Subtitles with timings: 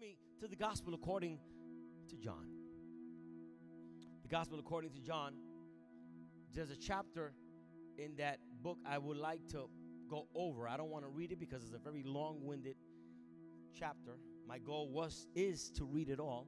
[0.00, 1.38] me to the gospel according
[2.08, 2.46] to John.
[4.22, 5.34] The gospel according to John,
[6.54, 7.34] there's a chapter
[7.98, 9.68] in that book I would like to
[10.08, 10.66] go over.
[10.66, 12.76] I don't want to read it because it's a very long-winded
[13.78, 14.16] chapter.
[14.48, 16.46] My goal was is to read it all.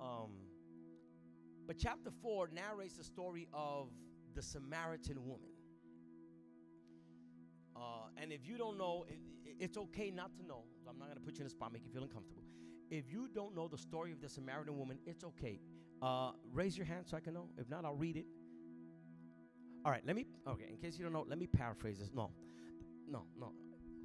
[0.00, 0.30] Um,
[1.66, 3.88] but chapter 4 narrates the story of
[4.34, 5.50] the Samaritan woman.
[7.78, 9.18] Uh, and if you don't know, it,
[9.58, 10.64] it's okay not to know.
[10.82, 12.42] So I'm not going to put you in a spot, make you feel uncomfortable.
[12.90, 15.60] If you don't know the story of the Samaritan woman, it's okay.
[16.02, 17.48] Uh, raise your hand so I can know.
[17.56, 18.26] If not, I'll read it.
[19.84, 22.10] All right, let me, okay, in case you don't know, let me paraphrase this.
[22.14, 22.30] No,
[23.08, 23.52] no, no.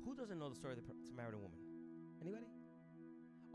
[0.06, 1.58] Who doesn't know the story of the Samaritan woman?
[2.22, 2.46] Anybody?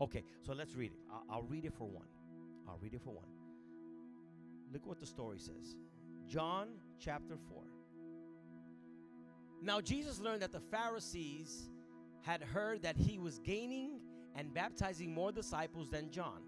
[0.01, 0.99] Okay, so let's read it.
[1.11, 2.07] I'll, I'll read it for one.
[2.67, 3.27] I'll read it for one.
[4.71, 5.75] Look what the story says
[6.27, 6.67] John
[6.99, 7.63] chapter 4.
[9.61, 11.69] Now, Jesus learned that the Pharisees
[12.21, 13.99] had heard that he was gaining
[14.35, 16.41] and baptizing more disciples than John.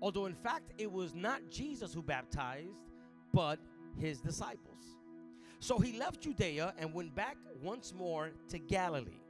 [0.00, 2.90] Although, in fact, it was not Jesus who baptized,
[3.32, 3.60] but
[3.96, 4.96] his disciples.
[5.60, 9.20] So he left Judea and went back once more to Galilee.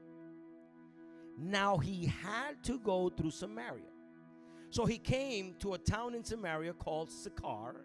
[1.39, 3.85] Now he had to go through Samaria.
[4.71, 7.85] So he came to a town in Samaria called Sychar,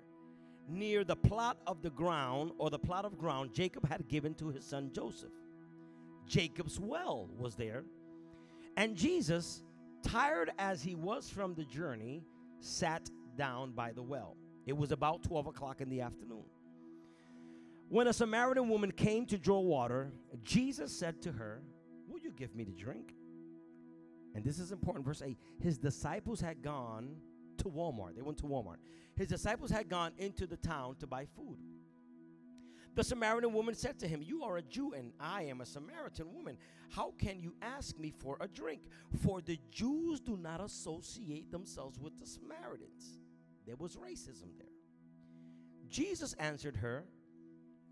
[0.67, 4.49] near the plot of the ground or the plot of ground Jacob had given to
[4.49, 5.31] his son Joseph.
[6.27, 7.83] Jacob's well was there.
[8.75, 9.63] And Jesus,
[10.03, 12.23] tired as he was from the journey,
[12.59, 14.35] sat down by the well.
[14.65, 16.43] It was about 12 o'clock in the afternoon.
[17.89, 20.11] When a Samaritan woman came to draw water,
[20.43, 21.61] Jesus said to her,
[22.09, 23.13] Will you give me to drink?
[24.35, 25.05] And this is important.
[25.05, 27.15] Verse 8 His disciples had gone
[27.59, 28.15] to Walmart.
[28.15, 28.77] They went to Walmart.
[29.15, 31.57] His disciples had gone into the town to buy food.
[32.97, 36.33] The Samaritan woman said to him, You are a Jew, and I am a Samaritan
[36.33, 36.57] woman.
[36.89, 38.81] How can you ask me for a drink?
[39.23, 43.19] For the Jews do not associate themselves with the Samaritans.
[43.67, 44.67] There was racism there.
[45.89, 47.03] Jesus answered her,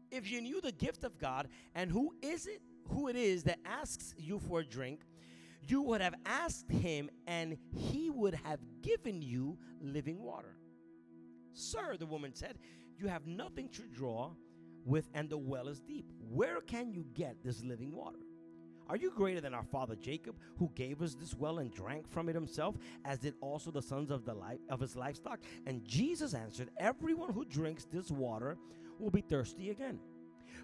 [0.10, 3.60] If you knew the gift of God, and who is it, who it is that
[3.64, 5.02] asks you for a drink,
[5.68, 10.58] you would have asked him, and he would have given you living water.
[11.54, 12.58] Sir, the woman said,
[12.98, 14.32] You have nothing to draw
[14.86, 16.06] with, and the well is deep.
[16.30, 18.20] Where can you get this living water?
[18.88, 22.30] Are you greater than our father Jacob, who gave us this well and drank from
[22.30, 25.40] it himself, as did also the sons of the life of his livestock?
[25.66, 28.58] And Jesus answered, Everyone who drinks this water
[29.00, 30.00] will be thirsty again.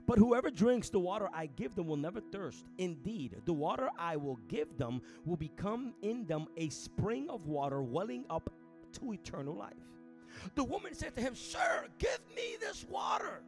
[0.08, 2.66] But whoever drinks the water I give them will never thirst.
[2.78, 7.82] Indeed, the water I will give them will become in them a spring of water
[7.82, 8.52] welling up
[9.00, 9.74] to eternal life.
[10.56, 13.42] The woman said to him, Sir, give me this water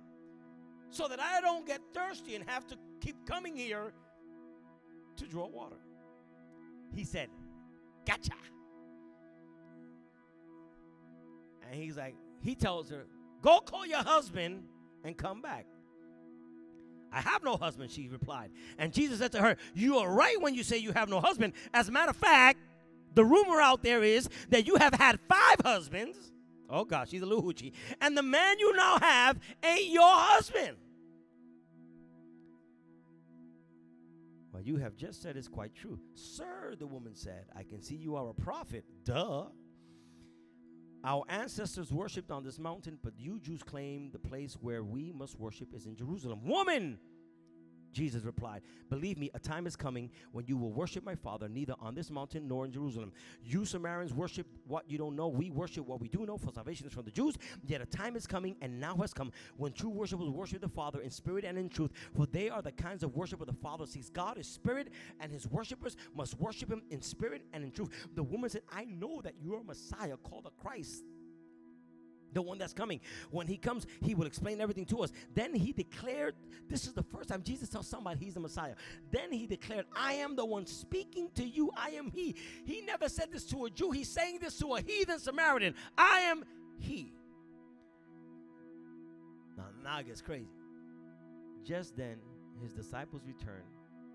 [0.89, 3.93] so that I don't get thirsty and have to keep coming here
[5.17, 5.77] to draw water.
[6.95, 7.29] He said,
[8.05, 8.33] Gotcha.
[11.71, 13.05] And he's like, he tells her,
[13.41, 14.63] Go call your husband
[15.03, 15.65] and come back.
[17.13, 18.51] I have no husband, she replied.
[18.77, 21.53] And Jesus said to her, You are right when you say you have no husband.
[21.73, 22.59] As a matter of fact,
[23.13, 26.17] the rumor out there is that you have had five husbands.
[26.69, 27.73] Oh gosh, she's a little hoochie.
[28.01, 30.77] And the man you now have ain't your husband.
[34.51, 35.99] What you have just said is quite true.
[36.15, 38.85] Sir, the woman said, I can see you are a prophet.
[39.03, 39.45] Duh.
[41.05, 45.37] Our ancestors worshipped on this mountain, but you Jews claim the place where we must
[45.37, 46.45] worship is in Jerusalem.
[46.45, 46.97] Woman,
[47.93, 51.75] Jesus replied, Believe me, a time is coming when you will worship my Father neither
[51.79, 53.11] on this mountain nor in Jerusalem.
[53.43, 55.27] You Samaritans worship what you don't know.
[55.27, 57.37] We worship what we do know, for salvation is from the Jews.
[57.65, 61.01] Yet a time is coming and now has come when true worshipers worship the Father
[61.01, 64.09] in spirit and in truth, for they are the kinds of worship the Father sees.
[64.09, 64.89] God is spirit,
[65.19, 67.89] and his worshipers must worship him in spirit and in truth.
[68.15, 71.03] The woman said, I know that you are Messiah, called the Christ
[72.33, 72.99] the one that's coming.
[73.31, 75.11] When he comes, he will explain everything to us.
[75.33, 76.35] Then he declared,
[76.69, 78.75] this is the first time Jesus tells somebody he's the Messiah.
[79.11, 81.71] Then he declared, I am the one speaking to you.
[81.75, 82.35] I am he.
[82.65, 83.91] He never said this to a Jew.
[83.91, 85.75] He's saying this to a heathen Samaritan.
[85.97, 86.43] I am
[86.79, 87.13] he.
[89.57, 90.49] Now, now it gets crazy.
[91.63, 92.17] Just then,
[92.61, 93.63] his disciples returned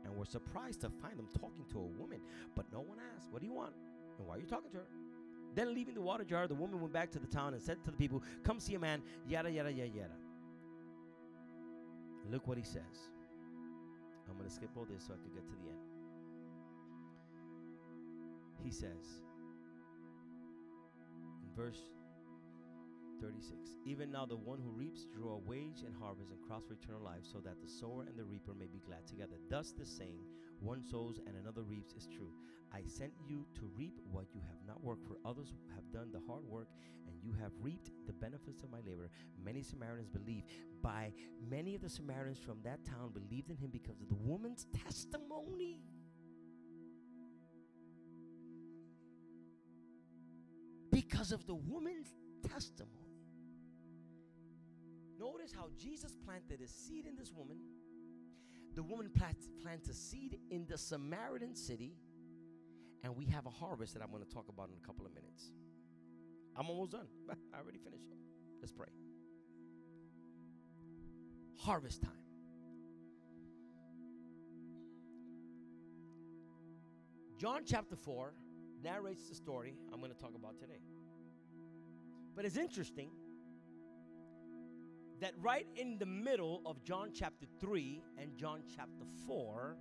[0.05, 2.21] and were surprised to find him talking to a woman.
[2.55, 3.73] But no one asked, What do you want?
[4.19, 4.87] And why are you talking to her?
[5.55, 7.91] Then, leaving the water jar, the woman went back to the town and said to
[7.91, 10.15] the people, Come see a man, yada, yada, yada, yada.
[12.31, 13.11] Look what he says.
[14.29, 15.79] I'm going to skip all this so I can get to the end.
[18.63, 19.23] He says,
[21.43, 21.79] in verse
[23.23, 23.57] 36
[23.87, 27.23] Even now, the one who reaps draw wage and harvest and cross for eternal life,
[27.23, 29.37] so that the sower and the reaper may be glad together.
[29.49, 30.21] Thus, the saying
[30.61, 32.31] one sows and another reaps is true.
[32.73, 35.17] I sent you to reap what you have not worked for.
[35.25, 36.69] Others have done the hard work,
[37.07, 39.11] and you have reaped the benefits of my labor.
[39.43, 40.45] Many Samaritans believe.
[40.83, 41.13] By
[41.49, 45.81] many of the Samaritans from that town believed in him because of the woman's testimony.
[50.91, 52.13] Because of the woman's
[52.49, 52.93] testimony.
[55.19, 57.59] Notice how Jesus planted a seed in this woman.
[58.75, 61.97] The woman plants, a seed in the Samaritan city
[63.03, 65.15] and we have a harvest that I'm going to talk about in a couple of
[65.15, 65.53] minutes.
[66.57, 67.07] I'm almost done.
[67.55, 68.09] I already finished.
[68.61, 68.89] Let's pray.
[71.57, 72.13] Harvest time.
[77.39, 78.33] John chapter 4
[78.83, 80.81] narrates the story I'm going to talk about today.
[82.35, 83.11] But it's interesting
[85.21, 89.77] that right in the middle of John chapter 3 and John chapter 4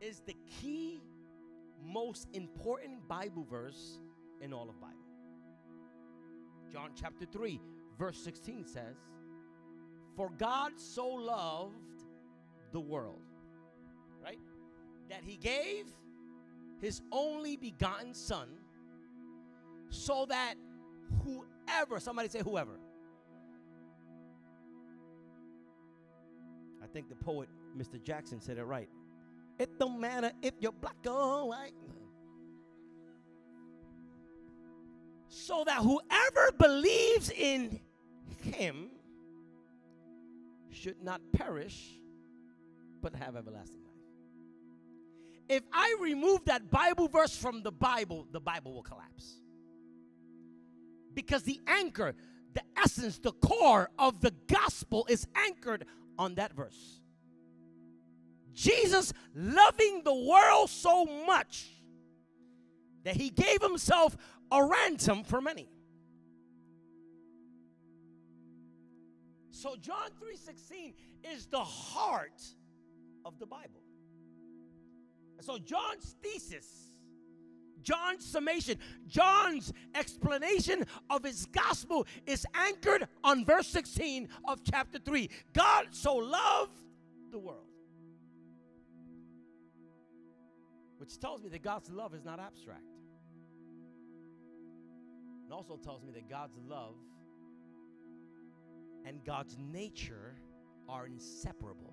[0.00, 1.00] is the key
[1.84, 4.00] most important Bible verse
[4.40, 4.96] in all of Bible.
[6.72, 7.60] John chapter 3,
[7.98, 8.96] verse 16 says,
[10.16, 12.04] For God so loved
[12.72, 13.20] the world,
[14.22, 14.38] right?
[15.10, 15.86] That he gave
[16.80, 18.48] his only begotten son
[19.90, 20.54] so that
[21.22, 22.78] whoever, somebody say whoever.
[26.82, 28.02] I think the poet Mr.
[28.02, 28.88] Jackson said it right.
[29.62, 31.72] It don't matter if you're black or white.
[35.28, 37.78] So that whoever believes in
[38.42, 38.90] him
[40.68, 41.96] should not perish,
[43.00, 43.92] but have everlasting life.
[45.48, 49.42] If I remove that Bible verse from the Bible, the Bible will collapse.
[51.14, 52.14] Because the anchor,
[52.52, 55.84] the essence, the core of the gospel is anchored
[56.18, 57.01] on that verse.
[58.54, 61.70] Jesus loving the world so much
[63.04, 64.16] that he gave himself
[64.50, 65.68] a ransom for many.
[69.50, 70.94] So John 3:16
[71.24, 72.42] is the heart
[73.24, 73.80] of the Bible.
[75.40, 76.90] So John's thesis,
[77.80, 78.78] John's summation,
[79.08, 85.28] John's explanation of his gospel is anchored on verse 16 of chapter 3.
[85.52, 86.80] God so loved
[87.32, 87.71] the world
[91.02, 92.84] which tells me that God's love is not abstract.
[95.44, 96.94] It also tells me that God's love
[99.04, 100.36] and God's nature
[100.88, 101.92] are inseparable.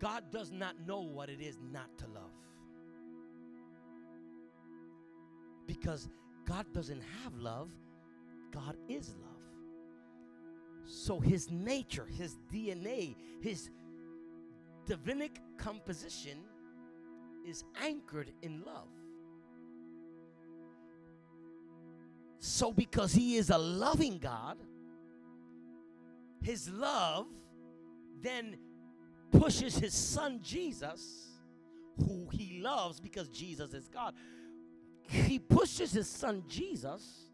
[0.00, 2.34] God does not know what it is not to love.
[5.68, 6.08] Because
[6.44, 7.70] God doesn't have love,
[8.50, 9.28] God is love.
[10.86, 13.70] So his nature, his DNA, his
[14.88, 16.38] divinic composition
[17.46, 18.88] is anchored in love.
[22.38, 24.58] So, because He is a loving God,
[26.40, 27.26] His love
[28.22, 28.56] then
[29.30, 31.28] pushes His Son Jesus,
[31.98, 34.14] who He loves because Jesus is God.
[35.02, 37.28] He pushes His Son Jesus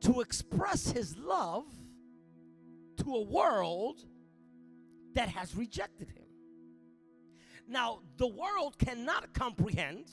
[0.00, 1.64] to express His love
[2.98, 4.04] to a world
[5.14, 6.24] that has rejected him.
[7.68, 10.10] Now, the world cannot comprehend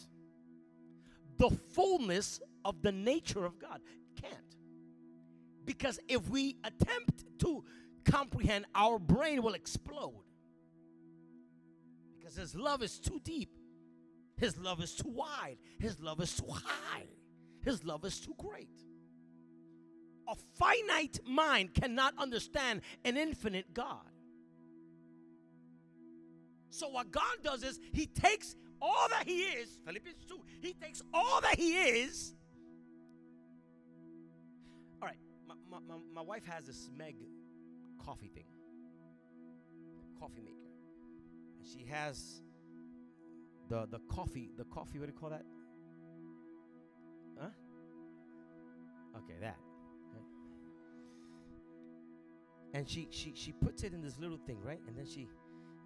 [1.38, 3.82] the fullness of the nature of God.
[4.22, 4.56] Can't.
[5.66, 7.64] Because if we attempt to
[8.06, 10.24] comprehend, our brain will explode.
[12.18, 13.50] Because his love is too deep,
[14.38, 17.06] his love is too wide, his love is too high,
[17.64, 18.70] his love is too great.
[20.28, 24.09] A finite mind cannot understand an infinite God.
[26.70, 31.02] So what God does is he takes all that he is, Philippians 2, he takes
[31.14, 32.34] all that he is.
[35.02, 37.16] All right, my, my, my wife has this Meg
[38.04, 38.46] coffee thing,
[40.20, 40.56] coffee maker.
[41.60, 42.42] And she has
[43.70, 45.46] the the coffee, the coffee, what do you call that?
[47.40, 47.50] Huh?
[49.18, 49.58] Okay, that.
[52.74, 54.80] And she she she puts it in this little thing, right?
[54.88, 55.28] And then she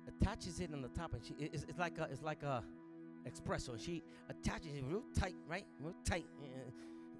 [0.07, 2.63] attaches it on the top, and she it's, it's like a it's like a
[3.27, 3.79] espresso.
[3.79, 5.65] She attaches it real tight, right?
[5.79, 6.25] Real tight.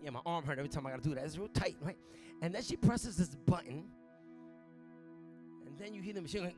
[0.01, 1.23] Yeah, my arm hurt every time I gotta do that.
[1.23, 1.97] It's real tight, right?
[2.41, 3.85] And then she presses this button,
[5.65, 6.55] and then you hear the machine going,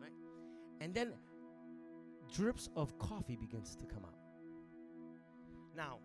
[0.00, 0.12] right?
[0.80, 1.12] And then
[2.32, 4.14] drips of coffee begins to come out.
[5.76, 5.98] Now,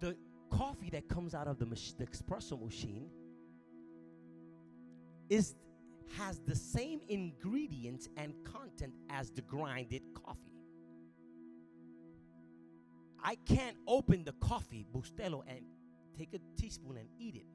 [0.00, 0.16] the
[0.50, 3.08] coffee that comes out of the, mach- the espresso machine
[5.28, 5.54] is
[6.18, 10.40] has the same ingredients and content as the grinded coffee.
[13.22, 15.60] I can't open the coffee, Bustelo, and
[16.16, 17.46] take a teaspoon and eat it.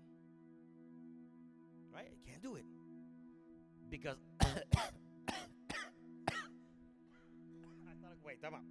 [1.93, 2.07] Right?
[2.11, 2.65] I can't do it.
[3.89, 4.45] Because I
[8.01, 8.61] thought, wait, time out.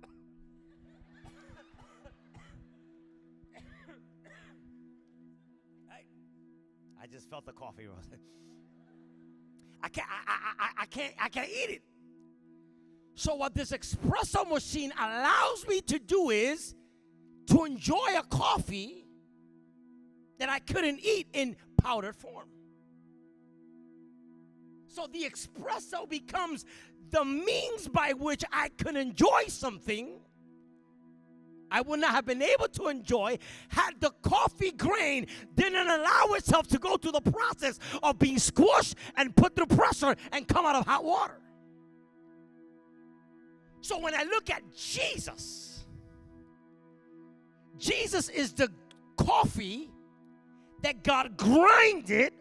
[5.91, 6.05] I,
[7.03, 7.89] I just felt the coffee.
[9.83, 11.83] I can't, I, I, I, I can't, I can't eat it.
[13.15, 16.75] So what this espresso machine allows me to do is
[17.49, 19.07] to enjoy a coffee
[20.39, 22.49] that I couldn't eat in powdered form.
[24.89, 26.65] So the espresso becomes
[27.11, 30.21] the means by which I can enjoy something
[31.71, 36.67] I would not have been able to enjoy had the coffee grain didn't allow itself
[36.69, 40.77] to go through the process of being squished and put through pressure and come out
[40.77, 41.41] of hot water.
[43.81, 45.85] So when I look at Jesus,
[47.79, 48.71] Jesus is the
[49.17, 49.91] coffee
[50.83, 52.33] that God grinded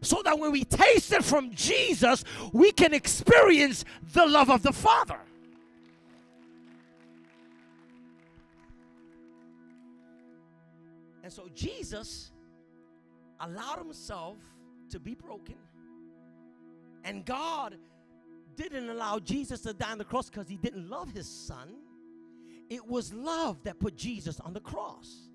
[0.00, 4.72] so that when we taste it from Jesus, we can experience the love of the
[4.72, 5.18] Father.
[11.24, 12.30] And so Jesus
[13.40, 14.36] allowed himself
[14.90, 15.56] to be broken.
[17.02, 17.76] And God
[18.56, 21.76] didn't allow Jesus to die on the cross because he didn't love his son.
[22.68, 25.30] It was love that put Jesus on the cross.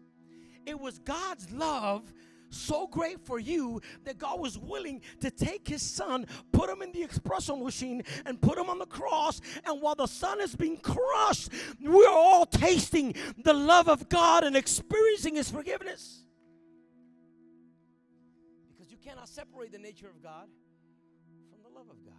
[0.68, 2.14] It was God's love
[2.50, 6.92] so great for you that God was willing to take his son, put him in
[6.92, 9.42] the espresso machine, and put him on the cross.
[9.66, 11.50] And while the son is being crushed,
[11.82, 16.24] we're all tasting the love of God and experiencing his forgiveness.
[18.72, 20.48] Because you cannot separate the nature of God
[21.50, 22.14] from the love of God.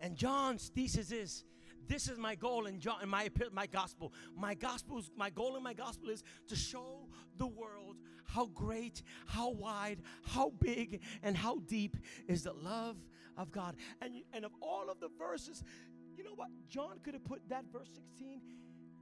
[0.00, 1.44] And John's thesis is
[1.88, 4.12] this is my goal in my my gospel.
[4.36, 7.85] My gospel's my goal in my gospel is to show the world
[8.36, 11.96] how great, how wide, how big, and how deep
[12.28, 12.96] is the love
[13.38, 13.76] of God.
[14.02, 15.64] And and of all of the verses,
[16.16, 16.48] you know what?
[16.68, 18.42] John could have put that verse 16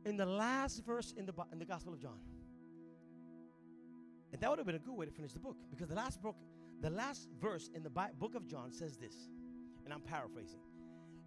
[0.06, 2.20] in the last verse in the in the Gospel of John.
[4.32, 6.22] And that would have been a good way to finish the book because the last
[6.22, 6.36] book,
[6.80, 9.14] the last verse in the book of John says this,
[9.84, 10.60] and I'm paraphrasing.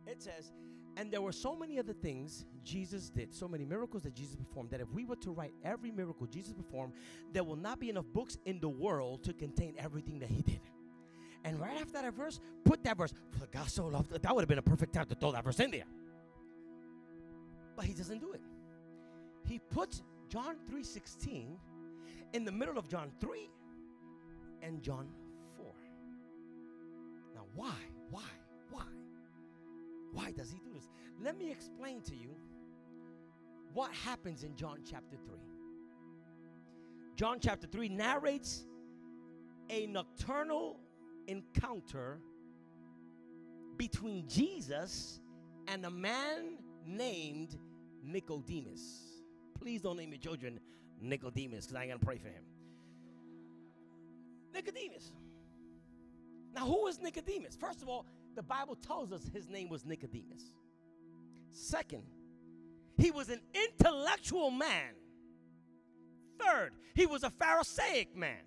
[0.05, 0.51] It says,
[0.97, 4.71] and there were so many other things Jesus did, so many miracles that Jesus performed,
[4.71, 6.93] that if we were to write every miracle Jesus performed,
[7.31, 10.59] there will not be enough books in the world to contain everything that he did.
[11.43, 13.13] And right after that verse, put that verse.
[13.39, 15.59] For God so loved, that would have been a perfect time to throw that verse
[15.59, 15.85] in there.
[17.75, 18.41] But he doesn't do it.
[19.45, 21.59] He puts John 3:16
[22.33, 23.49] in the middle of John 3
[24.63, 25.07] and John
[25.57, 25.65] 4.
[27.35, 27.75] Now, why?
[28.09, 28.27] Why?
[30.17, 30.31] Why?
[30.31, 30.89] Does he do this?
[31.23, 32.29] Let me explain to you
[33.73, 35.37] what happens in John chapter 3.
[37.15, 38.65] John chapter 3 narrates
[39.69, 40.79] a nocturnal
[41.27, 42.17] encounter
[43.77, 45.19] between Jesus
[45.67, 47.55] and a man named
[48.03, 49.21] Nicodemus.
[49.59, 50.59] Please don't name your children
[50.99, 52.43] Nicodemus because I ain't going to pray for him.
[54.51, 55.11] Nicodemus.
[56.55, 57.55] Now, who is Nicodemus?
[57.55, 60.53] First of all, the Bible tells us his name was Nicodemus.
[61.51, 62.03] Second,
[62.95, 64.93] he was an intellectual man.
[66.39, 68.45] Third, he was a Pharisaic man.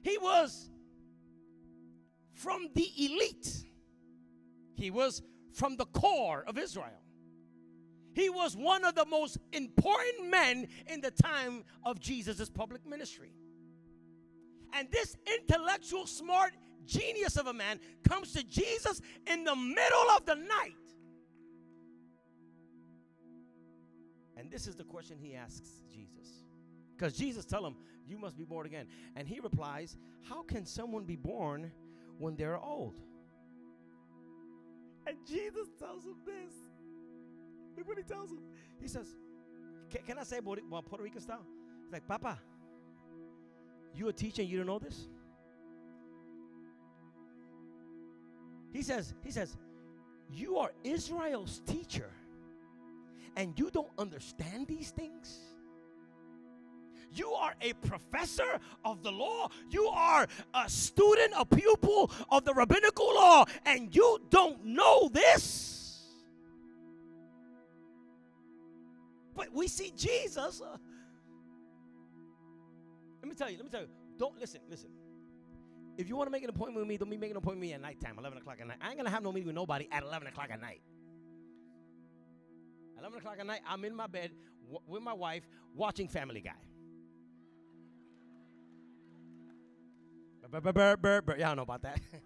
[0.00, 0.70] He was
[2.32, 3.64] from the elite.
[4.76, 5.20] He was
[5.52, 7.02] from the core of Israel.
[8.14, 13.32] He was one of the most important men in the time of Jesus' public ministry.
[14.72, 16.52] And this intellectual, smart,
[16.86, 20.74] genius of a man comes to Jesus in the middle of the night.
[24.36, 26.44] And this is the question he asks Jesus.
[26.96, 27.76] Because Jesus tell him,
[28.06, 28.86] you must be born again.
[29.16, 29.96] And he replies,
[30.28, 31.72] how can someone be born
[32.18, 33.00] when they're old?
[35.06, 36.54] And Jesus tells him this.
[37.76, 38.40] Look what he tells him.
[38.80, 39.06] He says,
[40.06, 40.62] can, I say Puerto
[40.98, 41.44] Rican style?
[41.84, 42.38] He's like, Papa,
[43.94, 45.08] you a teacher and you don't know this?
[48.76, 49.56] He says, he says,
[50.30, 52.10] you are Israel's teacher
[53.34, 55.38] and you don't understand these things?
[57.10, 59.48] You are a professor of the law.
[59.70, 66.02] You are a student, a pupil of the rabbinical law, and you don't know this.
[69.34, 70.60] But we see Jesus.
[70.60, 70.76] Uh,
[73.22, 73.88] let me tell you, let me tell you.
[74.18, 74.90] Don't listen, listen.
[75.96, 77.68] If you want to make an appointment with me, don't be making an appointment with
[77.70, 78.78] me at nighttime, 11 o'clock at night.
[78.82, 80.82] I ain't going to have no meeting with nobody at 11 o'clock at night.
[82.98, 84.32] 11 o'clock at night, I'm in my bed
[84.64, 86.52] w- with my wife watching Family Guy.
[90.50, 91.22] Burr, burr.
[91.38, 92.00] Y'all know about that.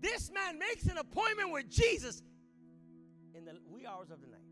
[0.00, 2.22] this man makes an appointment with Jesus
[3.34, 4.49] in the wee hours of the night.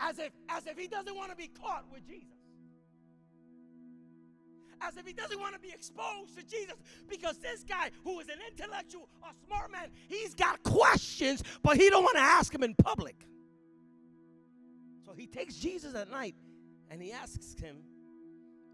[0.00, 2.28] As if as if he doesn't want to be caught with Jesus.
[4.80, 6.74] As if he doesn't want to be exposed to Jesus
[7.08, 11.88] because this guy who is an intellectual, a smart man, he's got questions, but he
[11.88, 13.14] don't want to ask him in public.
[15.04, 16.34] So he takes Jesus at night
[16.90, 17.76] and he asks him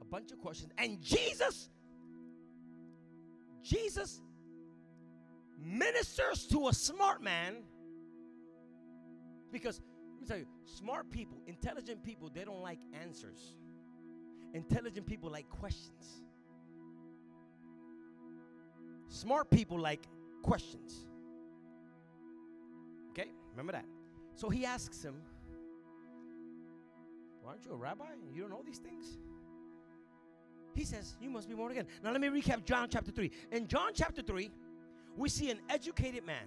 [0.00, 0.72] a bunch of questions.
[0.78, 1.68] And Jesus,
[3.62, 4.22] Jesus
[5.60, 7.56] ministers to a smart man
[9.52, 9.80] because
[10.18, 13.54] let me tell you, smart people, intelligent people, they don't like answers.
[14.52, 16.22] Intelligent people like questions.
[19.06, 20.02] Smart people like
[20.42, 21.06] questions.
[23.10, 23.30] Okay?
[23.52, 23.84] Remember that.
[24.34, 25.14] So he asks him,
[27.46, 28.04] Aren't you a rabbi?
[28.34, 29.18] You don't know these things?
[30.74, 31.86] He says, You must be born again.
[32.02, 33.30] Now let me recap John chapter 3.
[33.52, 34.50] In John chapter 3,
[35.16, 36.44] we see an educated man.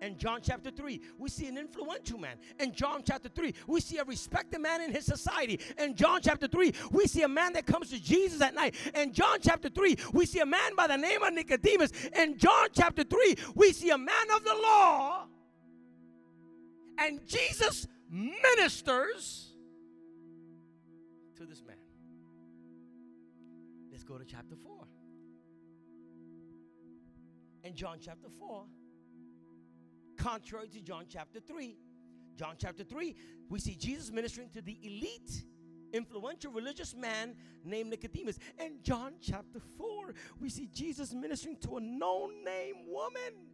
[0.00, 2.36] In John chapter 3, we see an influential man.
[2.58, 5.60] In John chapter 3, we see a respected man in his society.
[5.78, 8.74] In John chapter 3, we see a man that comes to Jesus at night.
[8.94, 11.92] In John chapter 3, we see a man by the name of Nicodemus.
[12.16, 15.26] In John chapter 3, we see a man of the law.
[16.98, 19.52] And Jesus ministers
[21.36, 21.76] to this man.
[23.90, 24.72] Let's go to chapter 4.
[27.64, 28.64] In John chapter 4,
[30.20, 31.76] contrary to John chapter 3,
[32.36, 33.14] John chapter 3,
[33.48, 35.44] we see Jesus ministering to the elite,
[35.92, 37.34] influential religious man
[37.64, 38.38] named Nicodemus.
[38.58, 43.46] In John chapter 4, we see Jesus ministering to a known name woman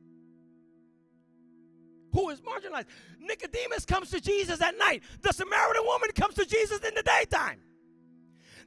[2.13, 2.87] who is marginalized.
[3.21, 7.61] Nicodemus comes to Jesus at night, the Samaritan woman comes to Jesus in the daytime.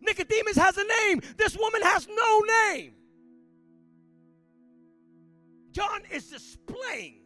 [0.02, 2.94] Nicodemus has a name, this woman has no name.
[5.72, 7.20] John is displaying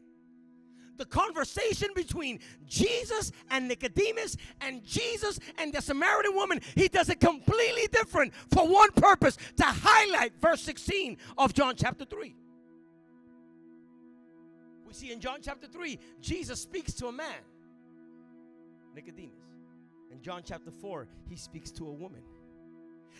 [0.97, 6.61] the conversation between Jesus and Nicodemus and Jesus and the Samaritan woman.
[6.75, 12.05] He does it completely different for one purpose to highlight verse 16 of John chapter
[12.05, 12.35] 3.
[14.87, 17.41] We see in John chapter 3, Jesus speaks to a man,
[18.95, 19.31] Nicodemus.
[20.11, 22.21] In John chapter 4, he speaks to a woman.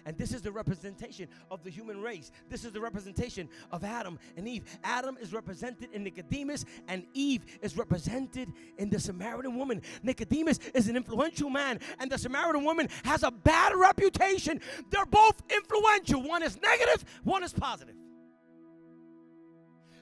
[0.06, 2.32] And this is the representation of the human race.
[2.50, 4.64] This is the representation of Adam and Eve.
[4.84, 9.82] Adam is represented in Nicodemus, and Eve is represented in the Samaritan woman.
[10.04, 14.60] Nicodemus is an influential man, and the Samaritan woman has a bad reputation.
[14.90, 16.22] They're both influential.
[16.22, 17.96] One is negative, one is positive.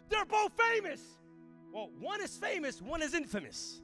[0.09, 1.01] They're both famous.
[1.73, 3.81] Well, one is famous, one is infamous.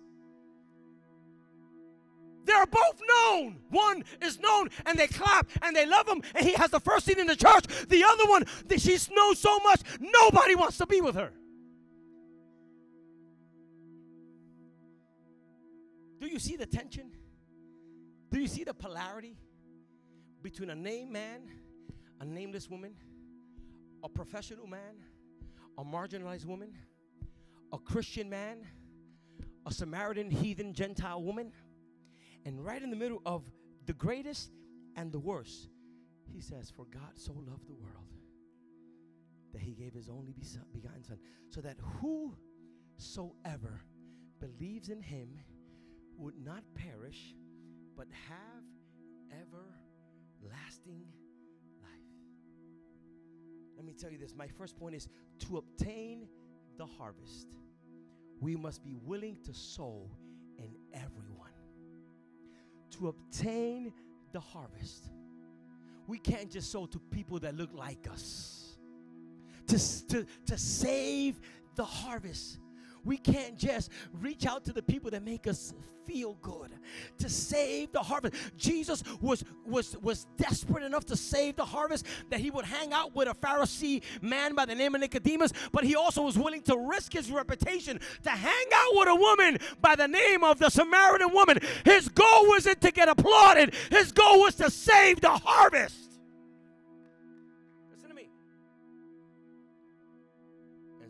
[2.48, 3.58] They're both known.
[3.70, 7.06] One is known and they clap and they love him and he has the first
[7.06, 7.66] seat in the church.
[7.90, 8.46] The other one,
[8.78, 11.34] she's known so much, nobody wants to be with her.
[16.22, 17.12] Do you see the tension?
[18.32, 19.36] Do you see the polarity
[20.42, 21.42] between a named man,
[22.22, 22.96] a nameless woman,
[24.04, 25.04] a professional man,
[25.78, 26.74] a marginalized woman,
[27.74, 28.66] a Christian man,
[29.66, 31.52] a Samaritan heathen Gentile woman?
[32.48, 33.44] And right in the middle of
[33.88, 34.52] the greatest
[34.96, 35.68] and the worst,
[36.32, 38.08] he says, For God so loved the world
[39.52, 40.34] that he gave his only
[40.74, 43.82] begotten Son, so that whosoever
[44.40, 45.38] believes in him
[46.16, 47.36] would not perish,
[47.98, 48.64] but have
[49.42, 51.04] everlasting
[51.82, 51.92] life.
[53.76, 54.34] Let me tell you this.
[54.34, 56.30] My first point is to obtain
[56.78, 57.48] the harvest,
[58.40, 60.10] we must be willing to sow
[60.58, 61.57] in everyone
[62.98, 63.94] to obtain
[64.32, 65.10] the harvest.
[66.08, 68.78] We can't just sow to people that look like us.
[69.68, 71.40] To, to, to save
[71.76, 72.60] the harvest,
[73.08, 73.90] we can't just
[74.22, 75.74] reach out to the people that make us
[76.06, 76.72] feel good
[77.20, 78.34] to save the harvest.
[78.58, 83.16] Jesus was was was desperate enough to save the harvest that he would hang out
[83.16, 86.78] with a Pharisee man by the name of Nicodemus, but he also was willing to
[86.78, 91.34] risk his reputation to hang out with a woman by the name of the Samaritan
[91.34, 91.60] woman.
[91.86, 93.74] His goal wasn't to get applauded.
[93.90, 96.07] His goal was to save the harvest.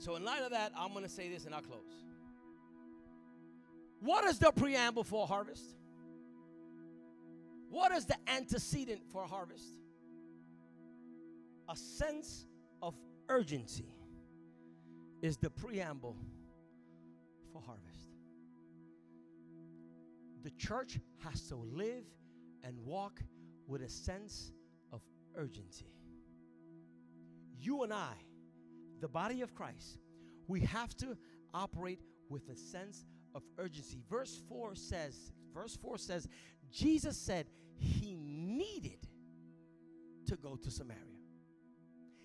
[0.07, 1.81] So in light of that, I'm going to say this and I'll close.
[3.99, 5.65] What is the preamble for harvest?
[7.69, 9.65] What is the antecedent for harvest?
[11.67, 12.45] A sense
[12.81, 12.95] of
[13.27, 13.89] urgency
[15.21, 16.15] is the preamble
[17.51, 18.07] for harvest.
[20.45, 22.05] The church has to live
[22.63, 23.19] and walk
[23.67, 24.53] with a sense
[24.93, 25.01] of
[25.35, 25.91] urgency.
[27.59, 28.13] You and I,
[28.99, 29.99] the body of Christ,
[30.47, 31.17] we have to
[31.53, 33.05] operate with a sense
[33.35, 33.99] of urgency.
[34.09, 36.27] Verse 4 says, verse 4 says,
[36.71, 39.07] Jesus said he needed
[40.27, 41.01] to go to Samaria.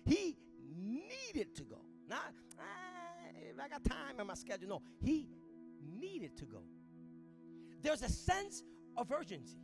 [0.05, 0.37] He
[0.75, 1.81] needed to go.
[2.09, 2.63] Not, ah,
[3.49, 4.67] if I got time in my schedule.
[4.67, 5.29] No, he
[5.99, 6.63] needed to go.
[7.81, 8.63] There's a sense
[8.97, 9.57] of urgency.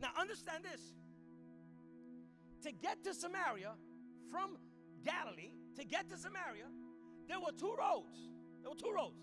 [0.00, 0.80] Now, understand this.
[2.62, 3.72] To get to Samaria
[4.30, 4.58] from
[5.04, 6.66] Galilee, to get to Samaria,
[7.28, 8.30] there were two roads.
[8.62, 9.20] There were two roads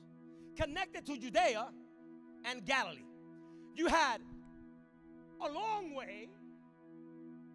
[0.55, 1.67] connected to Judea
[2.45, 3.05] and Galilee.
[3.75, 4.21] You had
[5.41, 6.29] a long way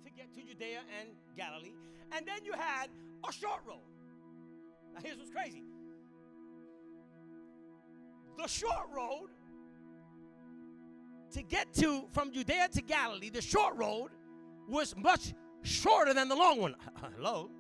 [0.05, 1.75] to get to Judea and Galilee,
[2.13, 2.89] and then you had
[3.29, 3.87] a short road.
[4.95, 5.63] Now, here's what's crazy
[8.37, 9.29] the short road
[11.33, 14.11] to get to from Judea to Galilee, the short road
[14.69, 16.75] was much shorter than the long one.
[17.17, 17.51] Hello?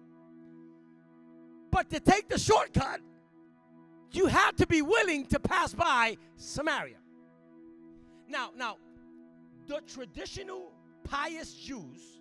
[1.70, 3.00] But to take the shortcut,
[4.12, 6.96] you have to be willing to pass by Samaria.
[8.28, 8.76] Now, now,
[9.66, 10.72] the traditional
[11.04, 12.20] pious Jews,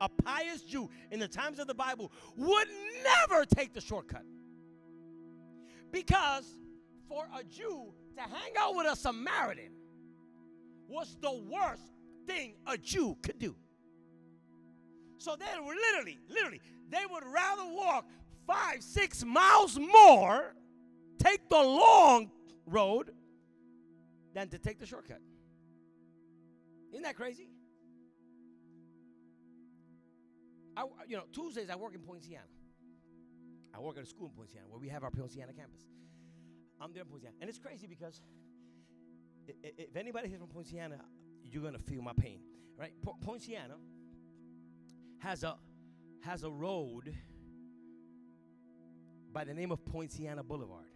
[0.00, 2.68] a pious Jew in the times of the Bible, would
[3.04, 4.24] never take the shortcut.
[5.92, 6.46] Because
[7.08, 9.72] for a Jew to hang out with a Samaritan
[10.88, 11.92] was the worst
[12.26, 13.54] thing a Jew could do.
[15.18, 18.06] So they were literally, literally, they would rather walk
[18.46, 20.54] five, six miles more,
[21.18, 22.30] take the long
[22.66, 23.12] road,
[24.34, 25.20] than to take the shortcut.
[26.90, 27.48] Isn't that crazy?
[30.76, 32.46] I, you know, Tuesdays I work in Poinciana.
[33.74, 35.82] I work at a school in Poinciana where we have our Poinciana campus.
[36.80, 37.34] I'm there in Poinciana.
[37.40, 38.20] And it's crazy because
[39.46, 40.98] if anybody here from Poinciana,
[41.44, 42.40] you're going to feel my pain,
[42.78, 42.92] right?
[43.02, 43.74] Po- Poinciana
[45.18, 45.56] has a,
[46.22, 47.14] has a road
[49.32, 50.86] by the name of Poinciana Boulevard.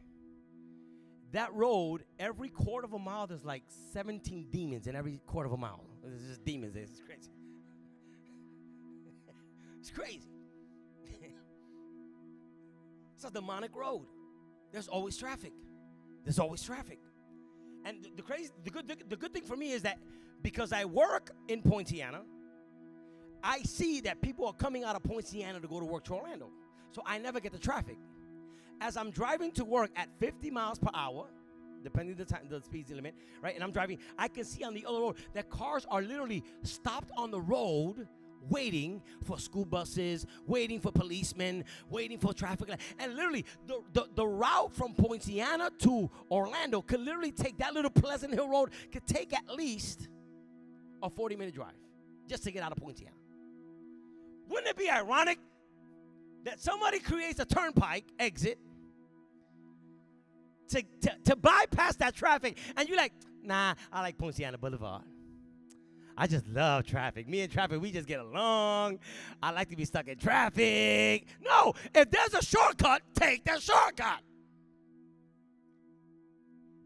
[1.33, 5.53] That road, every quarter of a mile, there's like 17 demons in every quarter of
[5.53, 5.85] a mile.
[6.05, 6.77] There's just demons.
[6.77, 7.31] It's crazy.
[9.81, 10.31] it's crazy.
[13.15, 14.07] it's a demonic road.
[14.73, 15.53] There's always traffic.
[16.25, 16.99] There's always traffic.
[17.85, 19.99] And the, the crazy, the good, the, the good thing for me is that
[20.43, 22.23] because I work in Poinciana,
[23.43, 26.51] I see that people are coming out of Poinciana to go to work to Orlando.
[26.93, 27.99] So I never get the traffic
[28.81, 31.27] as I'm driving to work at 50 miles per hour,
[31.83, 33.55] depending the time the speed limit, right?
[33.55, 37.11] And I'm driving, I can see on the other road that cars are literally stopped
[37.17, 38.09] on the road
[38.49, 42.69] waiting for school buses, waiting for policemen, waiting for traffic.
[42.99, 47.91] And literally, the, the, the route from Poinciana to Orlando could literally take that little
[47.91, 50.09] Pleasant Hill Road, could take at least
[51.03, 51.75] a 40 minute drive
[52.29, 53.15] just to get out of Poinciana.
[54.49, 55.39] Wouldn't it be ironic
[56.45, 58.59] that somebody creates a turnpike exit
[60.69, 62.59] to, to, to bypass that traffic.
[62.77, 65.03] And you're like, nah, I like Poinciana Boulevard.
[66.19, 67.29] I just love traffic.
[67.29, 68.99] Me and traffic, we just get along.
[69.43, 71.27] I like to be stuck in traffic.
[71.45, 74.21] No, if there's a shortcut, take that shortcut.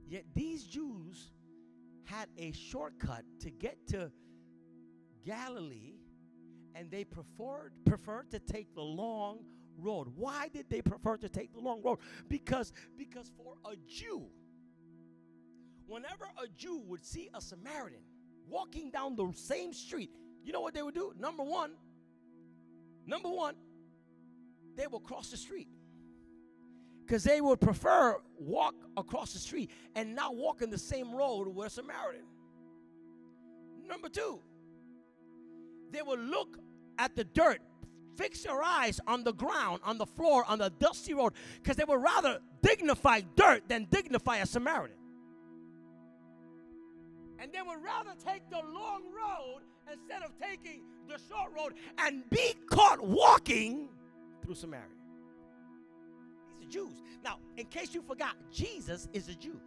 [0.09, 1.31] Yet these Jews
[2.05, 4.11] had a shortcut to get to
[5.25, 5.95] Galilee,
[6.75, 9.45] and they preferred, preferred to take the long
[9.79, 10.09] road.
[10.17, 11.99] Why did they prefer to take the long road?
[12.29, 14.27] Because because for a Jew,
[15.87, 18.03] whenever a Jew would see a Samaritan
[18.49, 20.11] walking down the same street,
[20.45, 21.13] you know what they would do?
[21.19, 21.73] Number 1,
[23.07, 23.55] number 1,
[24.77, 25.69] they will cross the street.
[27.07, 31.49] Cuz they would prefer walk across the street and not walk in the same road
[31.49, 32.25] with a Samaritan.
[33.87, 34.41] Number 2,
[35.91, 36.57] they would look
[36.99, 37.61] at the dirt
[38.21, 41.85] fix your eyes on the ground, on the floor, on the dusty road, because they
[41.85, 44.97] would rather dignify dirt than dignify a Samaritan.
[47.39, 52.29] And they would rather take the long road instead of taking the short road and
[52.29, 53.89] be caught walking
[54.45, 54.85] through Samaria.
[56.59, 57.03] These are Jews.
[57.25, 59.59] Now, in case you forgot, Jesus is a Jew.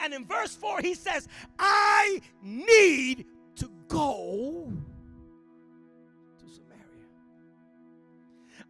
[0.00, 4.72] And in verse 4, he says, I need to go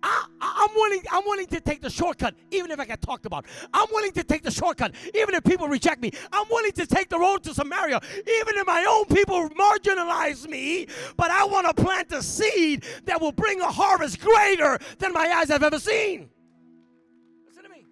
[0.03, 3.47] I, am willing, I'm willing to take the shortcut, even if I get talked about.
[3.73, 6.11] I'm willing to take the shortcut, even if people reject me.
[6.33, 10.89] I'm willing to take the road to Samaria, even if my own people marginalize me.
[11.17, 15.27] But I want to plant a seed that will bring a harvest greater than my
[15.27, 16.31] eyes have ever seen.
[17.47, 17.87] Listen to me.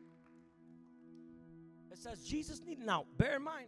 [1.90, 2.84] It says Jesus needed.
[2.84, 3.66] Now, bear in mind,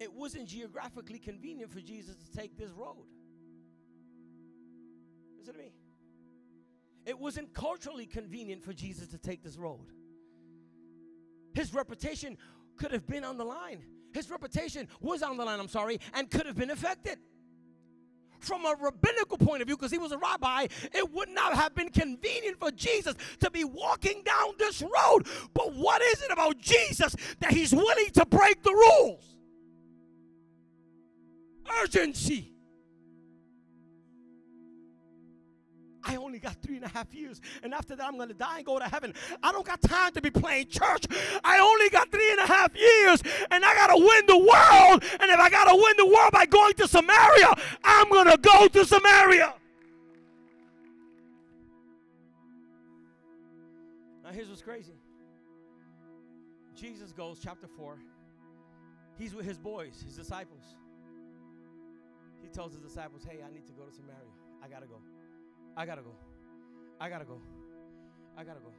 [0.00, 3.04] it wasn't geographically convenient for Jesus to take this road.
[5.38, 5.72] Listen to me.
[7.08, 9.86] It wasn't culturally convenient for Jesus to take this road.
[11.54, 12.36] His reputation
[12.76, 13.82] could have been on the line.
[14.12, 17.18] His reputation was on the line, I'm sorry, and could have been affected.
[18.40, 21.74] From a rabbinical point of view, because he was a rabbi, it would not have
[21.74, 25.26] been convenient for Jesus to be walking down this road.
[25.54, 29.24] But what is it about Jesus that he's willing to break the rules?
[31.82, 32.52] Urgency.
[36.38, 38.66] Only got three and a half years, and after that, I'm going to die and
[38.66, 39.12] go to heaven.
[39.42, 41.06] I don't got time to be playing church.
[41.42, 45.04] I only got three and a half years, and I got to win the world.
[45.20, 48.38] And if I got to win the world by going to Samaria, I'm going to
[48.38, 49.54] go to Samaria.
[54.24, 54.92] Now, here's what's crazy
[56.76, 57.98] Jesus goes, chapter 4.
[59.18, 60.62] He's with his boys, his disciples.
[62.40, 64.30] He tells his disciples, Hey, I need to go to Samaria.
[64.62, 65.00] I got to go.
[65.78, 66.10] I gotta go.
[67.00, 67.40] I gotta go.
[68.36, 68.72] I gotta go.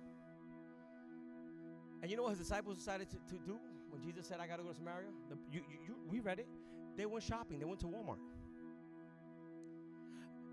[2.02, 3.58] And you know what his disciples decided to, to do
[3.90, 5.08] when Jesus said, I gotta go to Samaria?
[5.30, 6.48] The, you, you, you, we read it.
[6.98, 8.18] They went shopping, they went to Walmart.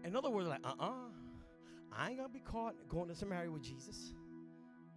[0.04, 0.92] In other words, like, uh uh-uh, uh,
[1.92, 4.12] I ain't gonna be caught going to Samaria with Jesus.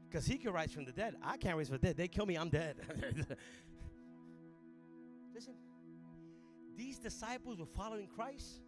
[0.07, 1.15] Because he can rise from the dead.
[1.23, 1.97] I can't rise from the dead.
[1.97, 2.77] They kill me, I'm dead.
[5.33, 5.53] Listen,
[6.75, 8.61] these disciples were following Christ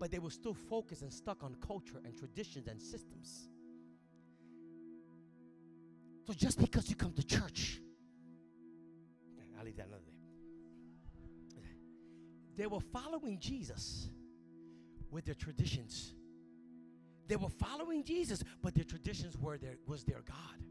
[0.00, 3.50] but they were still focused and stuck on culture and traditions and systems.
[6.26, 7.80] So just because you come to church,
[9.58, 10.10] I'll leave that another day.
[12.56, 14.08] They were following Jesus
[15.10, 16.14] with their traditions.
[17.28, 20.64] They were following Jesus, but their traditions were their was their God.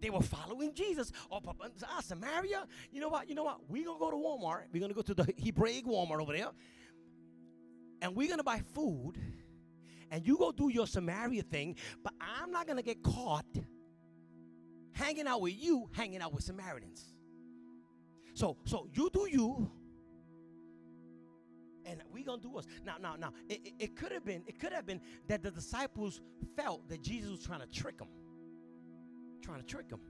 [0.00, 1.12] They were following Jesus.
[1.30, 1.40] Oh,
[1.84, 2.66] ah, Samaria.
[2.90, 3.28] You know what?
[3.28, 3.60] You know what?
[3.68, 4.64] We're gonna go to Walmart.
[4.72, 6.48] We're gonna go to the Hebraic Walmart over there
[8.00, 9.14] and we're gonna buy food,
[10.10, 13.46] and you go do your Samaria thing, but I'm not gonna get caught
[14.92, 17.04] hanging out with you, hanging out with Samaritans.
[18.34, 19.70] So, so you do you,
[21.84, 22.66] and we gonna do us.
[22.84, 25.50] Now, now, now, it, it, it could have been, it could have been that the
[25.50, 26.20] disciples
[26.56, 28.08] felt that Jesus was trying to trick them,
[29.42, 30.00] trying to trick them.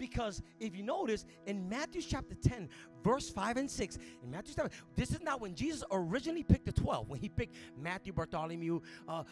[0.00, 2.70] Because if you notice in Matthew chapter 10,
[3.04, 6.72] verse 5 and 6, in Matthew 7, this is not when Jesus originally picked the
[6.72, 9.22] 12, when he picked Matthew, Bartholomew, uh, uh,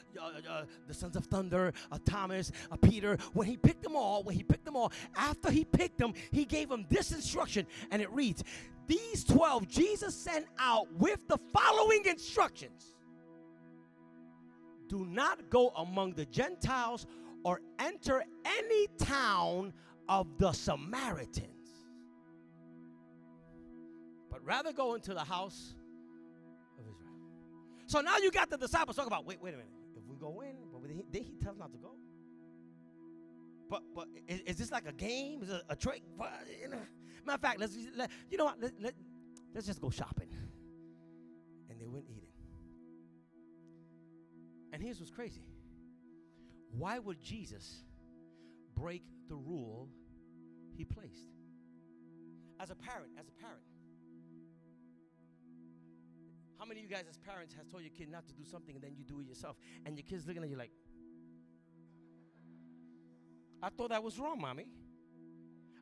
[0.46, 3.16] uh, the sons of thunder, uh, Thomas, uh, Peter.
[3.32, 6.44] When he picked them all, when he picked them all, after he picked them, he
[6.44, 8.44] gave them this instruction, and it reads,
[8.86, 12.94] These 12 Jesus sent out with the following instructions
[14.88, 17.06] Do not go among the Gentiles
[17.42, 19.72] or enter any town
[20.08, 21.70] of the Samaritans,
[24.30, 25.74] but rather go into the house
[26.78, 27.12] of Israel.
[27.86, 29.72] So now you got the disciples talking about, wait, wait a minute.
[29.96, 31.92] If we go in, but then he tells not to go.
[33.68, 35.42] But but is, is this like a game?
[35.42, 36.02] Is it a trick?
[36.16, 36.78] But, you know,
[37.26, 38.60] matter of fact, let's let, you know what?
[38.60, 38.94] Let, let,
[39.54, 40.30] let's just go shopping.
[41.68, 42.32] And they went eating.
[44.72, 45.44] And here's what's crazy.
[46.70, 47.84] Why would Jesus
[48.78, 49.88] break the rule
[50.76, 51.26] he placed.
[52.60, 53.62] As a parent, as a parent,
[56.58, 58.74] how many of you guys as parents has told your kid not to do something
[58.74, 60.72] and then you do it yourself and your kid's looking at you like,
[63.62, 64.66] I thought that was wrong, mommy.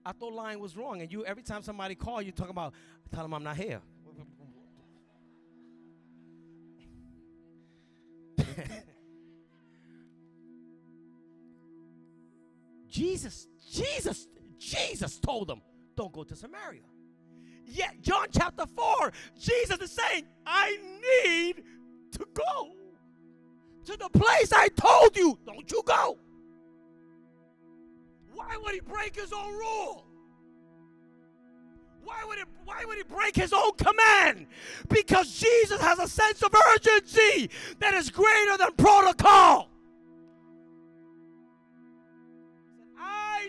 [0.04, 1.00] I thought lying was wrong.
[1.02, 2.74] And you every time somebody call you talk about
[3.12, 3.80] tell them I'm not here.
[12.96, 14.26] Jesus, Jesus,
[14.58, 15.60] Jesus told them,
[15.98, 16.80] don't go to Samaria.
[17.66, 20.78] Yet, John chapter 4, Jesus is saying, I
[21.26, 21.62] need
[22.12, 22.70] to go
[23.84, 25.38] to the place I told you.
[25.44, 26.16] Don't you go.
[28.32, 30.06] Why would he break his own rule?
[32.02, 34.46] Why would, it, why would he break his own command?
[34.88, 39.68] Because Jesus has a sense of urgency that is greater than protocol.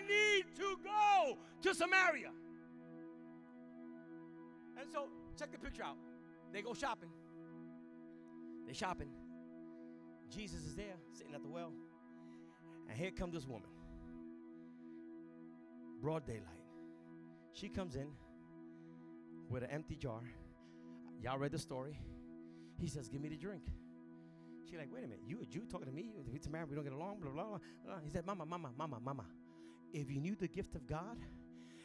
[0.08, 2.30] Need to go to Samaria.
[4.80, 5.96] And so, check the picture out.
[6.52, 7.10] They go shopping.
[8.64, 9.08] They're shopping.
[10.30, 11.72] Jesus is there, sitting at the well.
[12.88, 13.68] And here comes this woman.
[16.00, 16.44] Broad daylight.
[17.52, 18.08] She comes in
[19.48, 20.20] with an empty jar.
[21.22, 21.98] Y'all read the story.
[22.80, 23.64] He says, Give me the drink.
[24.68, 26.12] She's like, Wait a minute, you a Jew talking to me?
[26.30, 27.44] We married, we don't get along, blah, blah,
[27.84, 27.96] blah.
[28.04, 29.24] He said, Mama, Mama, Mama, Mama.
[29.92, 31.18] If you knew the gift of God,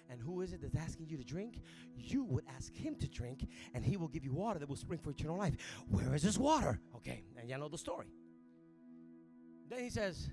[0.09, 1.61] and who is it that's asking you to drink?
[1.95, 4.99] You would ask him to drink, and he will give you water that will spring
[4.99, 5.55] for eternal life.
[5.89, 6.79] Where is this water?
[6.97, 8.07] Okay, and you know the story.
[9.69, 10.29] Then he says,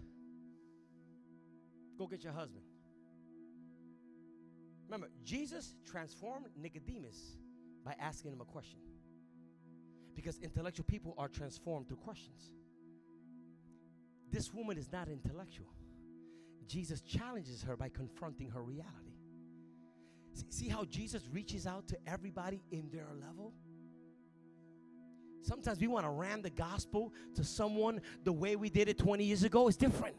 [1.99, 2.65] Go get your husband.
[4.87, 7.37] Remember, Jesus transformed Nicodemus
[7.85, 8.81] by asking him a question.
[10.17, 12.51] Because intellectual people are transformed through questions.
[14.31, 15.69] This woman is not intellectual.
[16.71, 18.95] Jesus challenges her by confronting her reality.
[20.51, 23.53] See, how Jesus reaches out to everybody in their level?
[25.43, 29.25] Sometimes we want to ram the gospel to someone the way we did it 20
[29.25, 29.67] years ago.
[29.67, 30.15] It's different.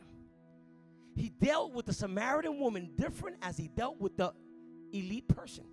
[1.15, 4.33] He dealt with the Samaritan woman different as he dealt with the
[4.91, 5.63] elite person.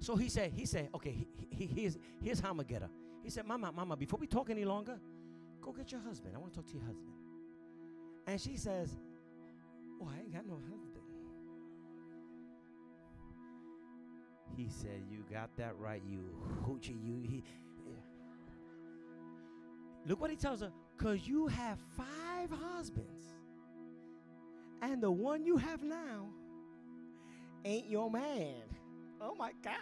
[0.00, 2.90] So he said, he said, okay, he, he, here's, here's how I'm gonna get her.
[3.22, 4.98] He said, Mama, Mama, before we talk any longer,
[5.60, 6.34] go get your husband.
[6.34, 7.12] I want to talk to your husband.
[8.26, 8.96] And she says,
[10.00, 11.04] Oh, I ain't got no husband.
[14.56, 16.20] He said, You got that right, you
[16.66, 17.22] hoochie, you.
[17.22, 17.44] He,
[17.86, 17.94] yeah.
[20.06, 23.08] Look what he tells her, because you have five husbands.
[24.82, 26.28] And the one you have now
[27.64, 28.62] ain't your man.
[29.20, 29.74] Oh my God.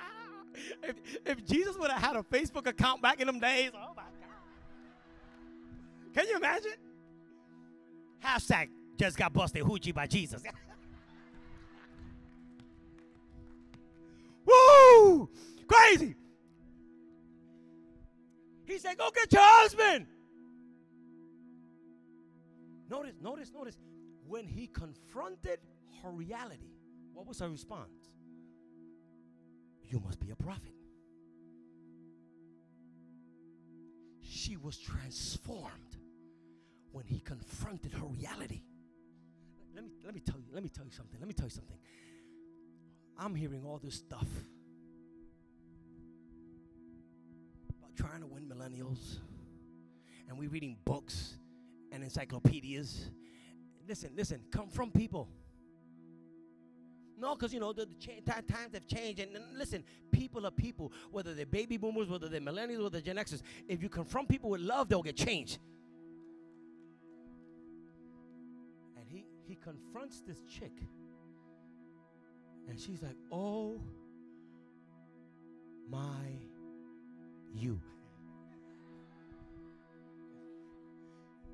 [0.83, 4.02] If, if Jesus would have had a Facebook account back in them days, oh my
[4.02, 4.12] God.
[6.14, 6.72] Can you imagine?
[8.24, 10.43] Hashtag just got busted hoochie by Jesus.
[14.45, 15.29] Woo!
[15.67, 16.15] Crazy.
[18.67, 20.07] He said, Go get your husband.
[22.91, 23.79] Notice, notice, notice.
[24.27, 25.61] When he confronted
[26.03, 26.75] her reality,
[27.15, 28.11] what was her response?
[29.89, 30.75] You must be a prophet.
[34.21, 35.97] She was transformed
[36.93, 38.63] when he confronted her reality.
[39.79, 41.21] Let me, let me tell you, let me tell you something.
[41.21, 41.77] Let me tell you something.
[43.17, 44.27] I'm hearing all this stuff
[47.79, 49.19] about trying to win millennials,
[50.29, 51.35] and we're reading books
[51.93, 53.09] and encyclopedias.
[53.87, 55.29] Listen, listen, come from people.
[57.17, 60.51] No, because you know the, the cha- times have changed, and, and, listen, people are
[60.51, 60.93] people.
[61.12, 63.43] Whether they're baby boomers, whether they're millennials, whether they're Gen Xers.
[63.69, 65.59] If you confront people with love, they'll get changed.
[69.49, 70.73] He confronts this chick
[72.69, 73.81] and she's like, Oh
[75.91, 76.29] my
[77.55, 77.81] you.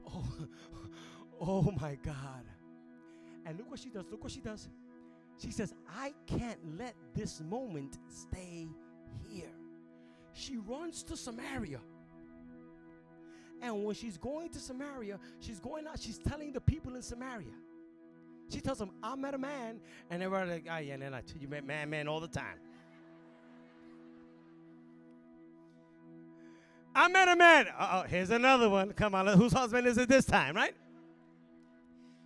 [0.07, 0.47] Oh,
[1.41, 2.45] oh my God.
[3.47, 4.05] And look what she does.
[4.11, 4.69] Look what she does.
[5.39, 8.69] She says, I can't let this moment stay
[9.29, 9.51] here.
[10.33, 11.81] She runs to Samaria.
[13.61, 17.51] And when she's going to Samaria, she's going out, she's telling the people in Samaria,
[18.51, 19.81] she tells them, I met a man.
[20.11, 22.59] And everybody like, oh, yeah, I tell you, met man, man all the time.
[26.95, 27.67] I met a man.
[27.77, 28.93] Uh oh, here's another one.
[28.93, 30.75] Come on, whose husband is it this time, right?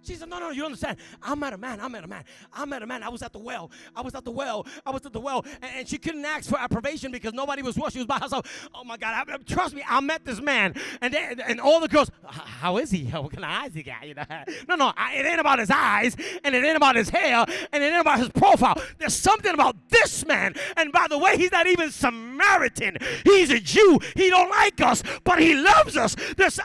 [0.03, 0.99] She said, No, no, you understand.
[1.23, 1.81] I met a man.
[1.81, 2.25] I met a man.
[2.53, 3.03] I met a man.
[3.03, 3.71] I was at the well.
[3.95, 4.67] I was at the well.
[4.87, 5.45] I was at the well.
[5.63, 7.93] And, and she couldn't ask for approbation because nobody was with.
[7.93, 8.69] She was by herself.
[8.75, 9.29] Oh my God.
[9.29, 10.75] I, trust me, I met this man.
[11.01, 13.05] And they, and all the girls, How is he?
[13.19, 14.07] What kind of eyes he got?
[14.07, 14.25] You know?
[14.69, 14.93] No, no.
[14.97, 16.17] I, it ain't about his eyes.
[16.45, 17.45] And it ain't about his hair.
[17.73, 18.81] And it ain't about his profile.
[18.99, 20.55] There's something about this man.
[20.77, 22.97] And by the way, he's not even Samaritan.
[23.25, 23.99] He's a Jew.
[24.15, 26.17] He don't like us, but he loves us.
[26.37, 26.61] There's,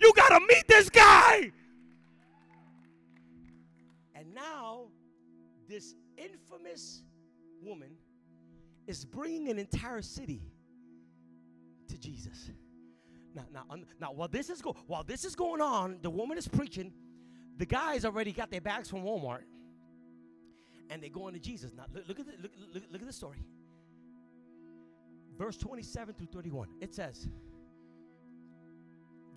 [0.00, 1.52] you got to meet this guy.
[5.68, 7.02] This infamous
[7.62, 7.90] woman
[8.86, 10.42] is bringing an entire city
[11.88, 12.50] to Jesus.
[13.34, 16.48] Now, now, now, while this is go, while this is going on, the woman is
[16.48, 16.92] preaching.
[17.58, 19.42] The guys already got their bags from Walmart,
[20.90, 21.72] and they're going to Jesus.
[21.74, 23.38] Now, look, look at the, look, look, look at the story.
[25.36, 26.68] Verse 27 through 31.
[26.80, 27.28] It says,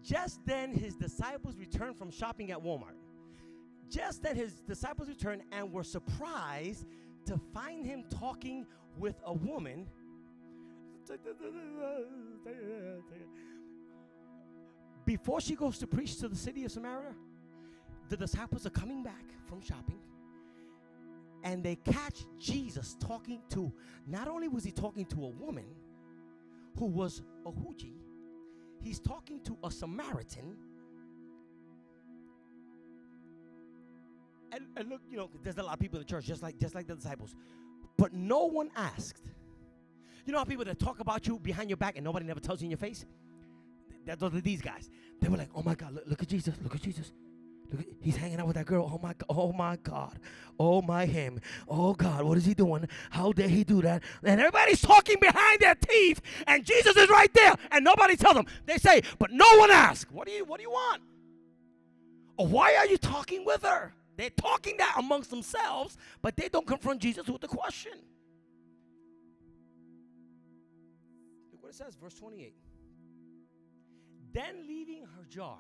[0.02, 3.01] "Just then, his disciples returned from shopping at Walmart."
[3.92, 6.86] Just then his disciples returned and were surprised
[7.26, 8.66] to find him talking
[8.98, 9.86] with a woman.
[15.06, 17.14] Before she goes to preach to the city of Samaria,
[18.08, 20.00] the disciples are coming back from shopping
[21.44, 23.74] and they catch Jesus talking to,
[24.08, 25.66] not only was he talking to a woman
[26.78, 27.98] who was a hoochie,
[28.80, 30.56] he's talking to a Samaritan
[34.52, 36.58] And, and look, you know, there's a lot of people in the church, just like
[36.58, 37.36] just like the disciples.
[37.98, 39.32] But no one asked.
[40.26, 42.62] You know how people that talk about you behind your back and nobody never tells
[42.62, 43.06] you in your face?
[44.06, 44.90] That those are these guys.
[45.22, 47.12] They were like, oh my God, look, look at Jesus, look at Jesus.
[47.72, 48.90] Look, he's hanging out with that girl.
[48.94, 50.20] Oh my, oh my God.
[50.60, 51.40] Oh my him.
[51.68, 52.88] Oh God, what is he doing?
[53.10, 54.04] How dare he do that?
[54.24, 58.46] And everybody's talking behind their teeth, and Jesus is right there, and nobody tells them.
[58.66, 60.12] They say, but no one asks.
[60.12, 61.02] What do you, what do you want?
[62.38, 63.94] Or why are you talking with her?
[64.22, 67.94] They're talking that amongst themselves, but they don't confront Jesus with the question.
[71.52, 72.54] Look what it says, verse 28.
[74.32, 75.58] Then leaving her jar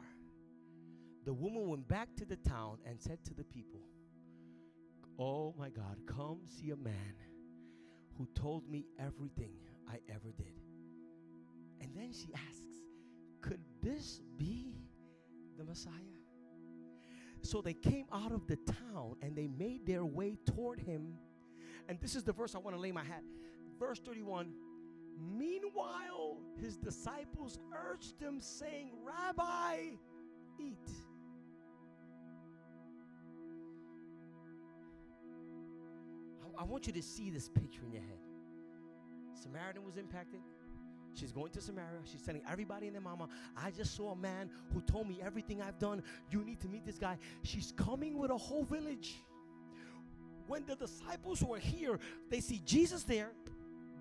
[1.25, 3.81] the woman went back to the town and said to the people,
[5.17, 7.15] Oh my God, come see a man
[8.15, 9.53] who told me everything
[9.89, 10.53] I ever did.
[11.79, 12.85] And then she asks,
[13.41, 14.75] Could this be
[15.57, 16.20] the Messiah?
[17.41, 21.13] So they came out of the town and they made their way toward him.
[21.89, 23.23] And this is the verse I want to lay my hat.
[23.79, 24.53] Verse 31
[25.37, 29.91] Meanwhile, his disciples urged him, saying, Rabbi,
[30.59, 30.89] eat.
[36.57, 38.19] I want you to see this picture in your head.
[39.33, 40.41] Samaritan was impacted.
[41.13, 41.99] She's going to Samaria.
[42.09, 45.61] She's telling everybody and their mama, I just saw a man who told me everything
[45.61, 46.03] I've done.
[46.29, 47.17] You need to meet this guy.
[47.43, 49.15] She's coming with a whole village.
[50.47, 51.99] When the disciples were here,
[52.29, 53.31] they see Jesus there,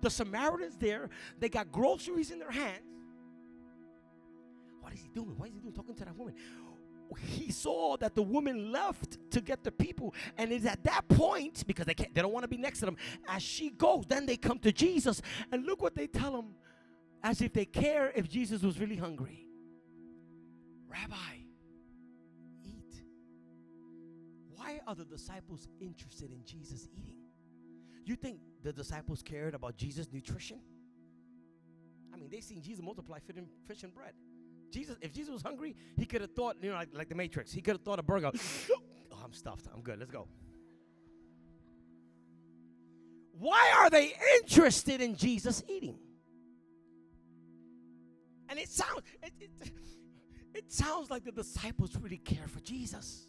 [0.01, 1.09] the Samaritans there,
[1.39, 2.81] they got groceries in their hands.
[4.81, 5.37] What is he doing?
[5.37, 6.33] What is he doing talking to that woman?
[7.19, 11.65] he saw that the woman left to get the people and it's at that point
[11.67, 12.95] because they can't they don't want to be next to them
[13.27, 16.45] as she goes then they come to jesus and look what they tell him
[17.23, 19.45] as if they care if jesus was really hungry
[20.87, 21.35] rabbi
[22.63, 23.03] eat
[24.55, 27.17] why are the disciples interested in jesus eating
[28.05, 30.59] you think the disciples cared about jesus nutrition
[32.13, 33.19] i mean they seen jesus multiply
[33.67, 34.13] fish and bread
[34.71, 37.51] Jesus, if Jesus was hungry, he could have thought, you know, like, like the Matrix,
[37.51, 38.31] he could have thought a burger.
[38.71, 39.67] oh, I'm stuffed.
[39.73, 39.99] I'm good.
[39.99, 40.27] Let's go.
[43.33, 45.97] Why are they interested in Jesus eating?
[48.51, 49.71] And it sounds it, it,
[50.53, 53.27] it sounds like the disciples really care for Jesus.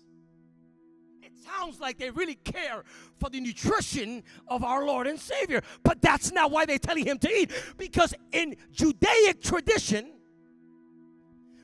[1.23, 2.83] It sounds like they really care
[3.21, 5.63] for the nutrition of our Lord and Savior.
[5.85, 7.53] But that's not why they're telling him to eat.
[7.79, 10.11] Because in Judaic tradition,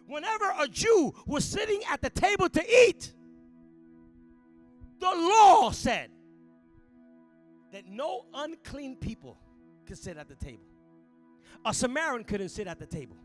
[0.06, 3.12] whenever a Jew was sitting at the table to eat,
[5.00, 6.10] the law said
[7.72, 9.36] that no unclean people
[9.84, 10.62] could sit at the table.
[11.64, 13.16] A Samaritan couldn't sit at the table.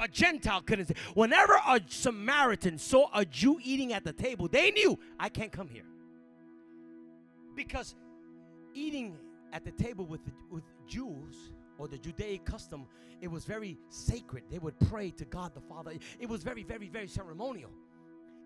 [0.00, 0.98] A Gentile couldn't sit.
[1.14, 5.68] Whenever a Samaritan saw a Jew eating at the table, they knew, I can't come
[5.68, 5.86] here.
[7.54, 7.94] Because
[8.74, 9.16] eating
[9.52, 10.20] at the table with,
[10.50, 12.86] with Jews or the Judaic custom,
[13.20, 14.44] it was very sacred.
[14.50, 15.92] They would pray to God the Father.
[16.20, 17.70] It was very, very, very ceremonial.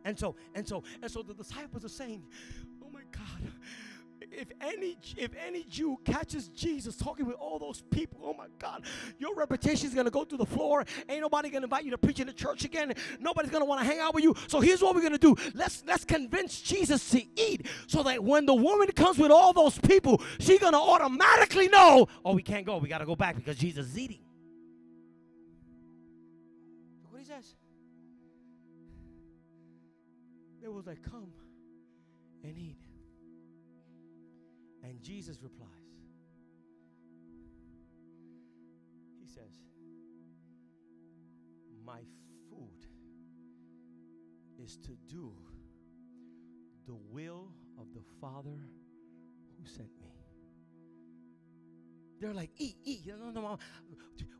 [0.04, 2.22] And so, and so, and so the disciples are saying,
[2.82, 3.52] Oh my God,
[4.40, 8.84] if any if any Jew catches Jesus talking with all those people, oh my God,
[9.18, 10.84] your reputation is gonna go to the floor.
[11.10, 12.94] Ain't nobody gonna invite you to preach in the church again.
[13.20, 14.34] Nobody's gonna want to hang out with you.
[14.46, 15.36] So here's what we're gonna do.
[15.52, 19.78] Let's let's convince Jesus to eat, so that when the woman comes with all those
[19.78, 22.08] people, she's gonna automatically know.
[22.24, 22.78] Oh, we can't go.
[22.78, 24.20] We gotta go back because Jesus is eating.
[27.02, 27.54] Look what he says.
[30.62, 31.30] They was like, come
[32.42, 32.79] and eat.
[35.02, 35.68] Jesus replies,
[39.20, 39.60] He says,
[41.84, 42.00] My
[42.48, 42.86] food
[44.62, 45.32] is to do
[46.86, 47.48] the will
[47.78, 48.58] of the Father
[49.58, 49.99] who sent me.
[52.20, 53.06] They're like, eat, eat.
[53.06, 53.58] No, no, no.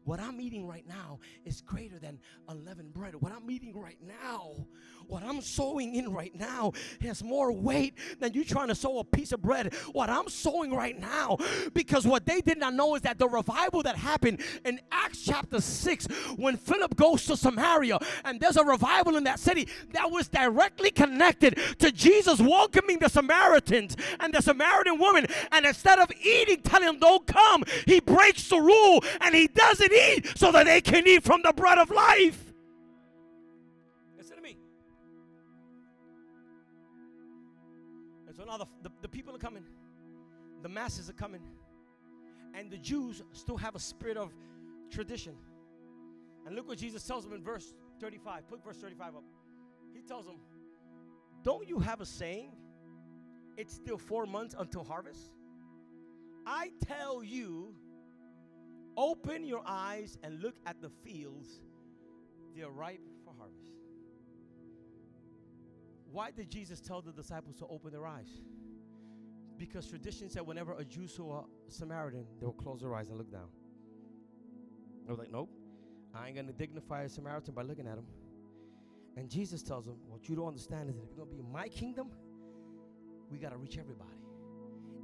[0.05, 2.19] What I'm eating right now is greater than
[2.49, 3.15] unleavened bread.
[3.15, 4.67] What I'm eating right now,
[5.07, 6.73] what I'm sowing in right now
[7.03, 9.75] has more weight than you trying to sow a piece of bread.
[9.93, 11.39] What I'm sowing right now,
[11.75, 15.61] because what they did not know is that the revival that happened in Acts chapter
[15.61, 16.07] 6,
[16.37, 20.91] when Philip goes to Samaria, and there's a revival in that city that was directly
[20.91, 25.27] connected to Jesus welcoming the Samaritans and the Samaritan woman.
[25.53, 29.93] And instead of eating, telling them, don't come, he breaks the rule and he doesn't
[29.93, 32.53] eat so that they can eat from the bread of life.
[34.17, 34.57] Listen to me.
[38.27, 39.65] And so now the, the, the people are coming,
[40.63, 41.43] the masses are coming,
[42.55, 44.33] and the Jews still have a spirit of
[44.91, 45.35] tradition.
[46.47, 48.49] And look what Jesus tells them in verse 35.
[48.49, 49.25] Put verse 35 up.
[49.95, 50.37] He tells them,
[51.43, 52.53] Don't you have a saying?
[53.61, 55.33] it's still four months until harvest?
[56.53, 57.73] I tell you,
[58.97, 61.61] open your eyes and look at the fields.
[62.57, 63.71] They're ripe for harvest.
[66.11, 68.27] Why did Jesus tell the disciples to open their eyes?
[69.59, 73.17] Because tradition said whenever a Jew saw a Samaritan, they would close their eyes and
[73.17, 73.49] look down.
[75.07, 75.51] They were like, nope,
[76.13, 78.07] I ain't gonna dignify a Samaritan by looking at him.
[79.17, 81.53] And Jesus tells them, what you don't understand is that if you're gonna be in
[81.53, 82.11] my kingdom,
[83.31, 84.19] we gotta reach everybody.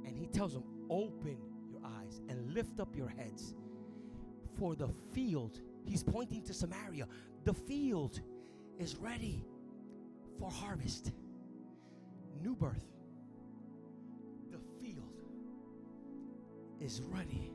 [0.05, 1.37] And he tells them, open
[1.69, 3.53] your eyes and lift up your heads.
[4.57, 7.07] For the field, he's pointing to Samaria,
[7.43, 8.19] the field
[8.79, 9.45] is ready
[10.39, 11.11] for harvest,
[12.41, 12.85] new birth.
[14.51, 15.13] The field
[16.79, 17.51] is ready.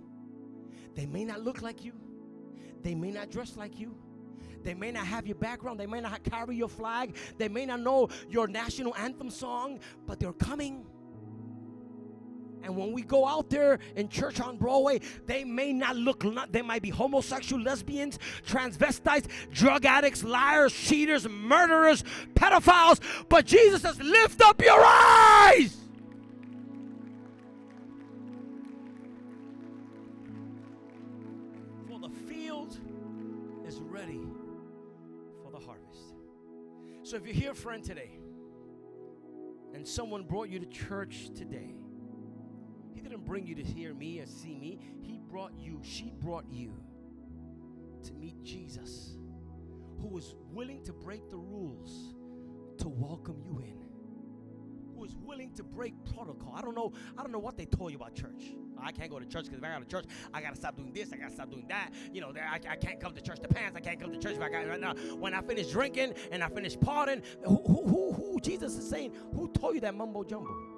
[0.95, 1.93] They may not look like you,
[2.83, 3.97] they may not dress like you.
[4.62, 5.80] They may not have your background.
[5.80, 7.16] They may not carry your flag.
[7.39, 10.87] They may not know your national anthem song, but they're coming.
[12.73, 16.62] And when we go out there in church on Broadway, they may not look, they
[16.62, 18.18] might be homosexual, lesbians,
[18.49, 22.03] transvestites, drug addicts, liars, cheaters, murderers,
[22.33, 22.99] pedophiles.
[23.29, 25.77] But Jesus says, lift up your eyes.
[31.91, 32.79] For the field
[33.66, 34.23] is ready
[35.45, 36.14] for the harvest.
[37.03, 38.12] So if you're here, friend, today,
[39.75, 41.75] and someone brought you to church today,
[43.03, 44.78] didn't bring you to hear me or see me.
[45.00, 46.72] He brought you, she brought you
[48.05, 49.16] to meet Jesus,
[50.00, 52.14] who was willing to break the rules
[52.78, 53.82] to welcome you in.
[54.94, 56.53] Who is willing to break protocol.
[56.57, 58.55] I don't know, I don't know what they told you about church.
[58.80, 60.92] I can't go to church because if I go to church, I gotta stop doing
[60.92, 61.90] this, I gotta stop doing that.
[62.12, 64.36] You know, I, I can't come to church to pants, I can't come to church
[64.36, 64.94] if I got right now.
[65.18, 69.12] When I finish drinking and I finish partying, who, who, who, who Jesus is saying,
[69.34, 70.72] who told you that mumbo jumbo?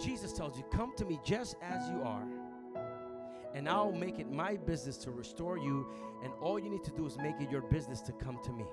[0.00, 2.24] Jesus tells you, Come to me just as you are,
[3.54, 5.86] and I'll make it my business to restore you.
[6.22, 8.64] And all you need to do is make it your business to come to me.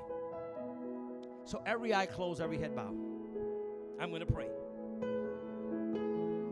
[1.45, 2.95] So every eye closed, every head bowed.
[3.99, 4.47] I'm going to pray.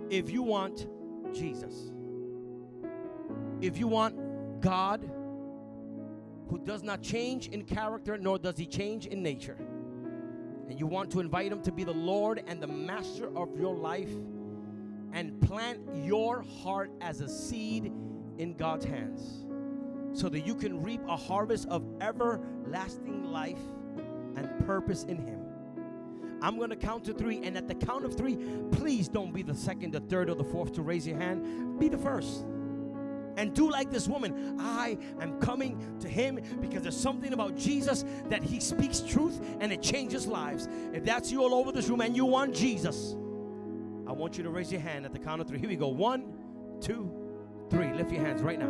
[0.10, 0.88] If you want
[1.34, 1.92] Jesus,
[3.62, 5.10] if you want God
[6.50, 9.58] who does not change in character, nor does he change in nature,
[10.70, 13.76] and you want to invite him to be the Lord and the master of your
[13.76, 14.10] life,
[15.14, 17.92] and plant your heart as a seed
[18.38, 19.46] in God's hands
[20.14, 23.60] so that you can reap a harvest of everlasting life
[24.36, 25.40] and purpose in Him.
[26.42, 28.38] I'm going to count to three, and at the count of three,
[28.72, 31.80] please don't be the second, the third, or the fourth to raise your hand.
[31.80, 32.46] Be the first.
[33.38, 34.58] And do like this woman.
[34.60, 39.72] I am coming to him because there's something about Jesus that he speaks truth and
[39.72, 40.68] it changes lives.
[40.94, 43.16] If that's you all over this room and you want Jesus,
[44.12, 45.58] I want you to raise your hand at the count of three.
[45.58, 45.88] Here we go.
[45.88, 46.34] One,
[46.82, 47.10] two,
[47.70, 47.94] three.
[47.94, 48.70] Lift your hands right now.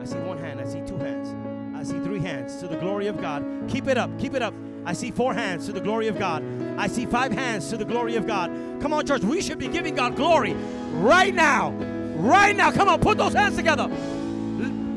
[0.00, 0.62] I see one hand.
[0.62, 1.36] I see two hands.
[1.76, 3.44] I see three hands to the glory of God.
[3.68, 4.18] Keep it up.
[4.18, 4.54] Keep it up.
[4.86, 6.42] I see four hands to the glory of God.
[6.78, 8.50] I see five hands to the glory of God.
[8.80, 9.20] Come on, church.
[9.20, 10.54] We should be giving God glory
[10.94, 11.72] right now.
[12.16, 12.72] Right now.
[12.72, 12.98] Come on.
[12.98, 13.88] Put those hands together.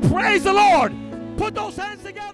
[0.08, 0.94] Praise the Lord.
[1.36, 2.25] Put those hands together.